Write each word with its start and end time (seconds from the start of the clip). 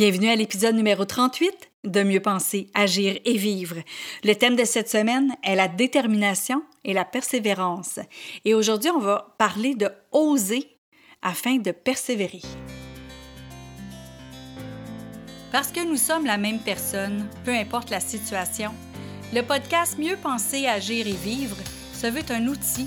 Bienvenue 0.00 0.30
à 0.30 0.34
l'épisode 0.34 0.76
numéro 0.76 1.04
38 1.04 1.52
de 1.84 2.02
Mieux 2.02 2.22
penser, 2.22 2.68
agir 2.72 3.18
et 3.26 3.36
vivre. 3.36 3.76
Le 4.24 4.32
thème 4.32 4.56
de 4.56 4.64
cette 4.64 4.88
semaine 4.88 5.36
est 5.42 5.54
la 5.54 5.68
détermination 5.68 6.62
et 6.84 6.94
la 6.94 7.04
persévérance. 7.04 8.00
Et 8.46 8.54
aujourd'hui, 8.54 8.88
on 8.88 8.98
va 8.98 9.34
parler 9.36 9.74
de 9.74 9.90
oser 10.10 10.78
afin 11.20 11.56
de 11.56 11.70
persévérer. 11.70 12.40
Parce 15.52 15.70
que 15.70 15.86
nous 15.86 15.98
sommes 15.98 16.24
la 16.24 16.38
même 16.38 16.60
personne, 16.60 17.28
peu 17.44 17.52
importe 17.52 17.90
la 17.90 18.00
situation, 18.00 18.70
le 19.34 19.42
podcast 19.42 19.98
Mieux 19.98 20.16
penser, 20.16 20.66
agir 20.66 21.06
et 21.06 21.12
vivre 21.12 21.58
se 21.92 22.06
veut 22.06 22.24
un 22.30 22.46
outil 22.46 22.86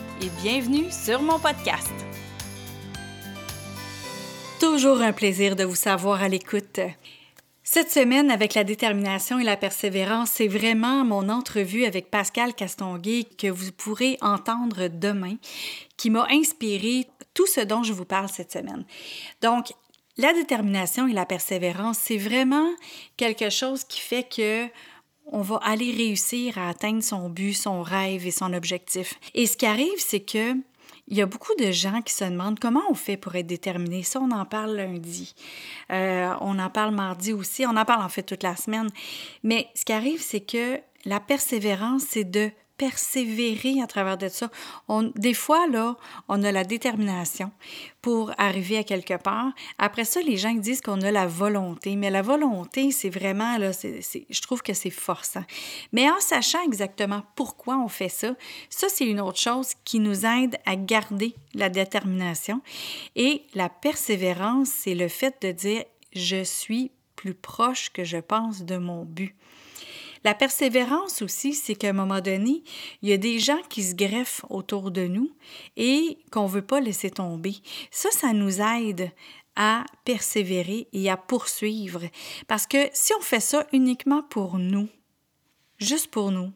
bienvenue 0.29 0.91
sur 0.91 1.21
mon 1.21 1.39
podcast. 1.39 1.91
Toujours 4.59 5.01
un 5.01 5.13
plaisir 5.13 5.55
de 5.55 5.63
vous 5.63 5.75
savoir 5.75 6.21
à 6.21 6.27
l'écoute. 6.27 6.79
Cette 7.63 7.89
semaine, 7.89 8.29
avec 8.29 8.53
la 8.53 8.63
détermination 8.63 9.39
et 9.39 9.43
la 9.43 9.57
persévérance, 9.57 10.31
c'est 10.31 10.47
vraiment 10.47 11.03
mon 11.03 11.29
entrevue 11.29 11.85
avec 11.85 12.11
Pascal 12.11 12.53
Castonguay 12.53 13.23
que 13.37 13.47
vous 13.47 13.71
pourrez 13.71 14.17
entendre 14.21 14.87
demain, 14.87 15.37
qui 15.97 16.09
m'a 16.09 16.27
inspiré 16.29 17.07
tout 17.33 17.47
ce 17.47 17.61
dont 17.61 17.83
je 17.83 17.93
vous 17.93 18.05
parle 18.05 18.29
cette 18.29 18.51
semaine. 18.51 18.85
Donc, 19.41 19.73
la 20.17 20.33
détermination 20.33 21.07
et 21.07 21.13
la 21.13 21.25
persévérance, 21.25 21.97
c'est 21.97 22.17
vraiment 22.17 22.69
quelque 23.17 23.49
chose 23.49 23.83
qui 23.85 23.99
fait 23.99 24.23
que 24.23 24.67
on 25.25 25.41
va 25.41 25.57
aller 25.63 25.91
réussir 25.91 26.57
à 26.57 26.69
atteindre 26.69 27.03
son 27.03 27.29
but, 27.29 27.53
son 27.53 27.81
rêve 27.81 28.25
et 28.25 28.31
son 28.31 28.53
objectif. 28.53 29.13
Et 29.33 29.47
ce 29.47 29.57
qui 29.57 29.65
arrive, 29.65 29.97
c'est 29.97 30.19
que 30.19 30.55
il 31.07 31.17
y 31.17 31.21
a 31.21 31.25
beaucoup 31.25 31.53
de 31.55 31.71
gens 31.71 32.01
qui 32.01 32.13
se 32.13 32.23
demandent 32.23 32.59
comment 32.59 32.83
on 32.89 32.93
fait 32.93 33.17
pour 33.17 33.35
être 33.35 33.47
déterminé. 33.47 34.01
Ça, 34.01 34.21
on 34.21 34.31
en 34.31 34.45
parle 34.45 34.77
lundi. 34.77 35.35
Euh, 35.91 36.33
on 36.39 36.57
en 36.57 36.69
parle 36.69 36.95
mardi 36.95 37.33
aussi. 37.33 37.65
On 37.65 37.75
en 37.75 37.83
parle 37.83 38.03
en 38.03 38.09
fait 38.09 38.23
toute 38.23 38.43
la 38.43 38.55
semaine. 38.55 38.89
Mais 39.43 39.67
ce 39.75 39.83
qui 39.83 39.91
arrive, 39.91 40.21
c'est 40.21 40.39
que 40.39 40.79
la 41.03 41.19
persévérance, 41.19 42.03
c'est 42.07 42.23
de 42.23 42.49
persévérer 42.81 43.79
à 43.79 43.85
travers 43.85 44.17
de 44.17 44.27
ça. 44.27 44.49
On, 44.87 45.03
des 45.15 45.35
fois, 45.35 45.67
là, 45.67 45.95
on 46.27 46.41
a 46.41 46.51
la 46.51 46.63
détermination 46.63 47.51
pour 48.01 48.31
arriver 48.39 48.79
à 48.79 48.83
quelque 48.83 49.21
part. 49.21 49.51
Après 49.77 50.03
ça, 50.03 50.19
les 50.21 50.35
gens 50.35 50.55
disent 50.55 50.81
qu'on 50.81 50.99
a 51.01 51.11
la 51.11 51.27
volonté, 51.27 51.95
mais 51.95 52.09
la 52.09 52.23
volonté, 52.23 52.89
c'est 52.89 53.11
vraiment, 53.11 53.59
là, 53.59 53.69
je 53.71 54.41
trouve 54.41 54.63
que 54.63 54.73
c'est 54.73 54.89
forçant. 54.89 55.43
Mais 55.91 56.09
en 56.09 56.19
sachant 56.19 56.63
exactement 56.63 57.21
pourquoi 57.35 57.77
on 57.77 57.87
fait 57.87 58.09
ça, 58.09 58.33
ça, 58.71 58.87
c'est 58.89 59.05
une 59.05 59.21
autre 59.21 59.37
chose 59.39 59.73
qui 59.85 59.99
nous 59.99 60.25
aide 60.25 60.57
à 60.65 60.75
garder 60.75 61.35
la 61.53 61.69
détermination. 61.69 62.63
Et 63.15 63.43
la 63.53 63.69
persévérance, 63.69 64.69
c'est 64.69 64.95
le 64.95 65.07
fait 65.07 65.39
de 65.43 65.51
dire, 65.51 65.83
je 66.13 66.43
suis 66.43 66.89
plus 67.15 67.35
proche 67.35 67.91
que 67.91 68.03
je 68.03 68.17
pense 68.17 68.63
de 68.63 68.77
mon 68.77 69.05
but. 69.05 69.35
La 70.23 70.35
persévérance 70.35 71.21
aussi, 71.21 71.53
c'est 71.53 71.75
qu'à 71.75 71.89
un 71.89 71.93
moment 71.93 72.21
donné, 72.21 72.63
il 73.01 73.09
y 73.09 73.13
a 73.13 73.17
des 73.17 73.39
gens 73.39 73.61
qui 73.69 73.83
se 73.83 73.95
greffent 73.95 74.45
autour 74.49 74.91
de 74.91 75.07
nous 75.07 75.31
et 75.77 76.19
qu'on 76.31 76.43
ne 76.43 76.49
veut 76.49 76.61
pas 76.61 76.79
laisser 76.79 77.09
tomber. 77.09 77.55
Ça, 77.89 78.11
ça 78.11 78.31
nous 78.33 78.61
aide 78.61 79.11
à 79.55 79.83
persévérer 80.05 80.87
et 80.93 81.09
à 81.09 81.17
poursuivre. 81.17 82.01
Parce 82.47 82.67
que 82.67 82.77
si 82.93 83.13
on 83.17 83.21
fait 83.21 83.39
ça 83.39 83.65
uniquement 83.73 84.23
pour 84.23 84.57
nous, 84.57 84.87
juste 85.79 86.07
pour 86.07 86.31
nous, 86.31 86.51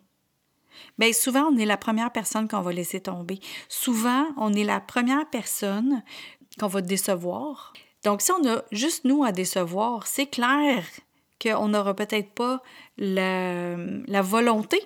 Bien, 0.97 1.13
souvent, 1.13 1.49
on 1.51 1.57
est 1.57 1.65
la 1.65 1.77
première 1.77 2.11
personne 2.11 2.49
qu'on 2.49 2.61
va 2.61 2.73
laisser 2.73 2.99
tomber. 2.99 3.39
Souvent, 3.69 4.27
on 4.37 4.53
est 4.53 4.65
la 4.65 4.81
première 4.81 5.29
personne 5.29 6.03
qu'on 6.59 6.67
va 6.67 6.81
décevoir. 6.81 7.73
Donc, 8.03 8.21
si 8.21 8.31
on 8.31 8.47
a 8.47 8.63
juste 8.71 9.05
nous 9.05 9.23
à 9.23 9.31
décevoir, 9.31 10.05
c'est 10.05 10.27
clair 10.27 10.83
qu'on 11.41 11.67
n'aura 11.67 11.93
peut-être 11.93 12.31
pas 12.31 12.61
la, 12.97 14.21
volonté, 14.21 14.79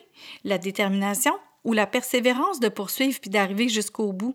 la 0.43 0.57
détermination 0.57 1.33
ou 1.63 1.73
la 1.73 1.87
persévérance 1.87 2.59
de 2.59 2.69
poursuivre 2.69 3.19
puis 3.19 3.29
d'arriver 3.29 3.69
jusqu'au 3.69 4.13
bout. 4.13 4.33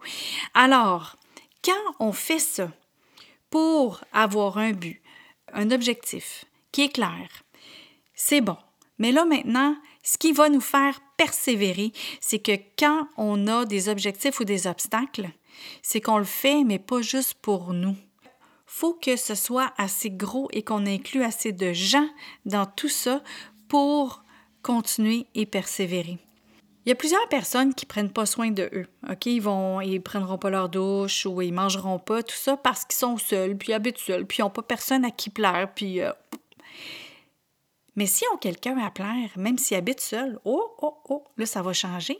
Alors, 0.54 1.16
quand 1.64 1.94
on 1.98 2.12
fait 2.12 2.38
ça 2.38 2.70
pour 3.50 4.00
avoir 4.12 4.58
un 4.58 4.72
but, 4.72 5.02
un 5.52 5.70
objectif 5.70 6.44
qui 6.72 6.82
est 6.82 6.92
clair, 6.92 7.28
c'est 8.14 8.40
bon. 8.40 8.56
Mais 8.98 9.12
là 9.12 9.24
maintenant, 9.24 9.76
ce 10.02 10.18
qui 10.18 10.32
va 10.32 10.48
nous 10.48 10.60
faire 10.60 11.00
persévérer, 11.16 11.92
c'est 12.20 12.38
que 12.38 12.56
quand 12.78 13.08
on 13.16 13.46
a 13.46 13.64
des 13.64 13.88
objectifs 13.88 14.38
ou 14.40 14.44
des 14.44 14.66
obstacles, 14.66 15.30
c'est 15.82 16.00
qu'on 16.00 16.18
le 16.18 16.24
fait, 16.24 16.64
mais 16.64 16.78
pas 16.78 17.00
juste 17.00 17.34
pour 17.34 17.72
nous 17.72 17.96
faut 18.66 18.94
que 18.94 19.16
ce 19.16 19.34
soit 19.34 19.72
assez 19.76 20.10
gros 20.10 20.48
et 20.52 20.62
qu'on 20.62 20.86
inclue 20.86 21.22
assez 21.22 21.52
de 21.52 21.72
gens 21.72 22.08
dans 22.44 22.66
tout 22.66 22.88
ça 22.88 23.22
pour 23.68 24.24
continuer 24.62 25.26
et 25.34 25.46
persévérer. 25.46 26.18
Il 26.84 26.90
y 26.90 26.92
a 26.92 26.96
plusieurs 26.96 27.28
personnes 27.28 27.72
qui 27.74 27.86
prennent 27.86 28.12
pas 28.12 28.26
soin 28.26 28.50
de 28.50 28.68
eux. 28.74 28.86
Ils 29.24 29.40
vont 29.40 29.80
ils 29.80 30.00
prendront 30.00 30.36
pas 30.36 30.50
leur 30.50 30.68
douche 30.68 31.24
ou 31.24 31.40
ils 31.40 31.52
mangeront 31.52 31.98
pas 31.98 32.22
tout 32.22 32.36
ça 32.36 32.58
parce 32.58 32.84
qu'ils 32.84 32.96
sont 32.96 33.16
seuls, 33.16 33.56
puis 33.56 33.70
ils 33.70 33.74
habitent 33.74 33.98
seuls, 33.98 34.26
puis 34.26 34.38
ils 34.38 34.42
n'ont 34.42 34.50
pas 34.50 34.62
personne 34.62 35.04
à 35.04 35.10
qui 35.10 35.30
plaire, 35.30 35.70
puis 35.74 36.02
euh, 36.02 36.12
Mais 37.96 38.06
s'ils 38.06 38.28
ont 38.34 38.36
quelqu'un 38.36 38.76
à 38.76 38.90
plaire, 38.90 39.30
même 39.36 39.56
s'ils 39.56 39.78
habitent 39.78 40.00
seuls, 40.00 40.38
oh 40.44 40.74
oh 40.82 40.98
oh, 41.08 41.24
là 41.38 41.46
ça 41.46 41.62
va 41.62 41.72
changer. 41.72 42.18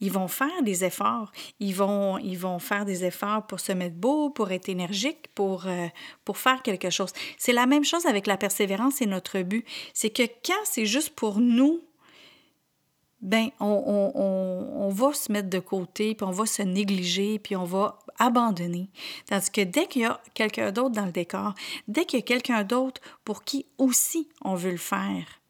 Ils 0.00 0.12
vont 0.12 0.28
faire 0.28 0.62
des 0.62 0.84
efforts. 0.84 1.32
Ils 1.60 1.74
vont, 1.74 2.18
ils 2.18 2.38
vont 2.38 2.58
faire 2.58 2.84
des 2.84 3.04
efforts 3.04 3.46
pour 3.46 3.60
se 3.60 3.72
mettre 3.72 3.96
beau, 3.96 4.30
pour 4.30 4.52
être 4.52 4.68
énergique, 4.68 5.28
pour, 5.34 5.66
euh, 5.66 5.86
pour 6.24 6.38
faire 6.38 6.62
quelque 6.62 6.90
chose. 6.90 7.12
C'est 7.38 7.52
la 7.52 7.66
même 7.66 7.84
chose 7.84 8.06
avec 8.06 8.26
la 8.26 8.36
persévérance 8.36 9.02
et 9.02 9.06
notre 9.06 9.40
but. 9.42 9.64
C'est 9.94 10.10
que 10.10 10.24
quand 10.44 10.62
c'est 10.64 10.86
juste 10.86 11.10
pour 11.10 11.38
nous, 11.40 11.80
ben, 13.22 13.50
on, 13.60 14.12
on, 14.16 14.84
on, 14.84 14.88
va 14.88 15.12
se 15.12 15.30
mettre 15.30 15.48
de 15.48 15.60
côté, 15.60 16.16
puis 16.16 16.26
on 16.26 16.32
va 16.32 16.44
se 16.44 16.62
négliger, 16.62 17.38
puis 17.38 17.54
on 17.54 17.64
va 17.64 18.00
abandonner. 18.18 18.90
Tandis 19.26 19.50
que 19.50 19.60
dès 19.60 19.86
qu'il 19.86 20.02
y 20.02 20.06
a 20.06 20.20
quelqu'un 20.34 20.72
d'autre 20.72 20.96
dans 20.96 21.06
le 21.06 21.12
décor, 21.12 21.54
dès 21.86 22.04
qu'il 22.04 22.18
y 22.18 22.22
a 22.22 22.26
quelqu'un 22.26 22.64
d'autre 22.64 23.00
pour 23.24 23.44
qui 23.44 23.66
aussi 23.78 24.28
on 24.42 24.56
veut 24.56 24.72
le 24.72 24.76
faire, 24.76 25.41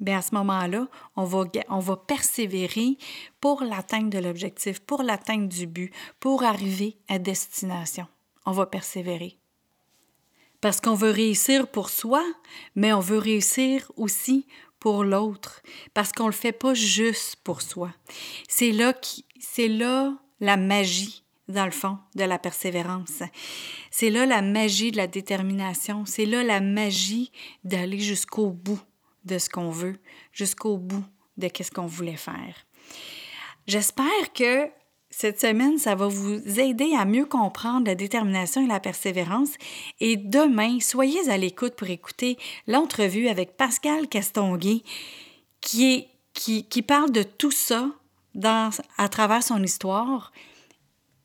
bien 0.00 0.18
à 0.18 0.22
ce 0.22 0.34
moment-là, 0.34 0.88
on 1.16 1.24
va, 1.24 1.44
on 1.68 1.78
va 1.78 1.96
persévérer 1.96 2.96
pour 3.40 3.62
l'atteinte 3.62 4.10
de 4.10 4.18
l'objectif, 4.18 4.80
pour 4.80 5.02
l'atteinte 5.02 5.48
du 5.48 5.66
but, 5.66 5.92
pour 6.20 6.44
arriver 6.44 6.96
à 7.08 7.18
destination. 7.18 8.06
On 8.46 8.52
va 8.52 8.66
persévérer. 8.66 9.38
Parce 10.60 10.80
qu'on 10.80 10.94
veut 10.94 11.10
réussir 11.10 11.68
pour 11.68 11.88
soi, 11.88 12.24
mais 12.74 12.92
on 12.92 13.00
veut 13.00 13.18
réussir 13.18 13.90
aussi 13.96 14.46
pour 14.80 15.04
l'autre, 15.04 15.62
parce 15.94 16.12
qu'on 16.12 16.24
ne 16.24 16.30
le 16.30 16.34
fait 16.34 16.52
pas 16.52 16.74
juste 16.74 17.36
pour 17.44 17.62
soi. 17.62 17.90
C'est 18.48 18.72
là, 18.72 18.92
qui, 18.92 19.24
c'est 19.40 19.68
là 19.68 20.14
la 20.40 20.56
magie, 20.56 21.24
dans 21.48 21.64
le 21.64 21.70
fond, 21.70 21.98
de 22.14 22.24
la 22.24 22.38
persévérance. 22.38 23.22
C'est 23.90 24.10
là 24.10 24.26
la 24.26 24.42
magie 24.42 24.92
de 24.92 24.96
la 24.96 25.06
détermination. 25.06 26.04
C'est 26.06 26.26
là 26.26 26.44
la 26.44 26.60
magie 26.60 27.32
d'aller 27.64 27.98
jusqu'au 27.98 28.50
bout 28.50 28.80
de 29.28 29.38
ce 29.38 29.48
qu'on 29.48 29.70
veut 29.70 29.98
jusqu'au 30.32 30.76
bout 30.76 31.04
de 31.38 31.48
ce 31.62 31.70
qu'on 31.70 31.86
voulait 31.86 32.16
faire. 32.16 32.54
J'espère 33.66 34.32
que 34.34 34.68
cette 35.10 35.40
semaine, 35.40 35.78
ça 35.78 35.94
va 35.94 36.06
vous 36.06 36.60
aider 36.60 36.94
à 36.96 37.04
mieux 37.04 37.24
comprendre 37.24 37.86
la 37.86 37.94
détermination 37.94 38.64
et 38.64 38.68
la 38.68 38.80
persévérance. 38.80 39.50
Et 40.00 40.16
demain, 40.16 40.80
soyez 40.80 41.30
à 41.30 41.38
l'écoute 41.38 41.74
pour 41.74 41.88
écouter 41.88 42.36
l'entrevue 42.66 43.28
avec 43.28 43.56
Pascal 43.56 44.06
Castonguay, 44.08 44.82
qui, 45.60 45.94
est, 45.94 46.08
qui, 46.34 46.64
qui 46.64 46.82
parle 46.82 47.10
de 47.10 47.22
tout 47.22 47.50
ça 47.50 47.90
dans, 48.34 48.70
à 48.96 49.08
travers 49.08 49.42
son 49.42 49.62
histoire. 49.62 50.32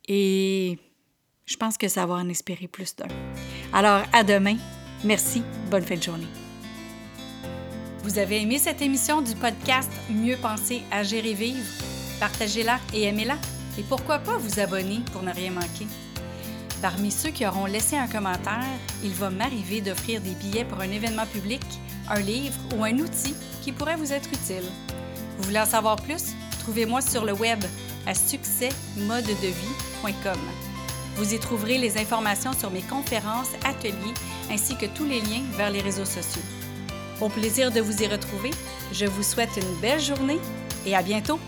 Et 0.08 0.78
je 1.46 1.56
pense 1.56 1.76
que 1.76 1.88
ça 1.88 2.06
va 2.06 2.14
en 2.14 2.28
inspirer 2.28 2.68
plus 2.68 2.96
d'un. 2.96 3.08
Alors, 3.72 4.02
à 4.12 4.24
demain. 4.24 4.56
Merci. 5.04 5.42
Bonne 5.70 5.82
fin 5.82 5.96
de 5.96 6.02
journée. 6.02 6.43
Vous 8.04 8.18
avez 8.18 8.42
aimé 8.42 8.58
cette 8.58 8.82
émission 8.82 9.22
du 9.22 9.34
podcast 9.34 9.90
Mieux 10.10 10.36
penser, 10.36 10.82
agir 10.90 11.24
et 11.24 11.32
vivre? 11.32 11.64
Partagez-la 12.20 12.78
et 12.92 13.04
aimez-la. 13.04 13.38
Et 13.78 13.82
pourquoi 13.82 14.18
pas 14.18 14.36
vous 14.36 14.60
abonner 14.60 15.00
pour 15.10 15.22
ne 15.22 15.32
rien 15.32 15.52
manquer? 15.52 15.86
Parmi 16.82 17.10
ceux 17.10 17.30
qui 17.30 17.46
auront 17.46 17.64
laissé 17.64 17.96
un 17.96 18.06
commentaire, 18.06 18.62
il 19.02 19.12
va 19.12 19.30
m'arriver 19.30 19.80
d'offrir 19.80 20.20
des 20.20 20.34
billets 20.34 20.66
pour 20.66 20.82
un 20.82 20.90
événement 20.90 21.24
public, 21.24 21.62
un 22.10 22.20
livre 22.20 22.58
ou 22.76 22.84
un 22.84 22.98
outil 22.98 23.34
qui 23.62 23.72
pourrait 23.72 23.96
vous 23.96 24.12
être 24.12 24.28
utile. 24.28 24.68
Vous 25.38 25.44
voulez 25.44 25.60
en 25.60 25.64
savoir 25.64 25.96
plus? 25.96 26.34
Trouvez-moi 26.60 27.00
sur 27.00 27.24
le 27.24 27.32
web 27.32 27.64
à 28.06 28.12
succèsmodedevie.com. 28.12 30.40
Vous 31.16 31.32
y 31.32 31.38
trouverez 31.38 31.78
les 31.78 31.96
informations 31.96 32.52
sur 32.52 32.70
mes 32.70 32.82
conférences, 32.82 33.54
ateliers 33.64 34.12
ainsi 34.50 34.76
que 34.76 34.84
tous 34.94 35.06
les 35.06 35.22
liens 35.22 35.44
vers 35.56 35.70
les 35.70 35.80
réseaux 35.80 36.04
sociaux. 36.04 36.42
Au 37.20 37.28
plaisir 37.28 37.70
de 37.70 37.80
vous 37.80 38.02
y 38.02 38.06
retrouver, 38.06 38.50
je 38.92 39.06
vous 39.06 39.22
souhaite 39.22 39.56
une 39.56 39.80
belle 39.80 40.00
journée 40.00 40.40
et 40.84 40.96
à 40.96 41.02
bientôt! 41.02 41.38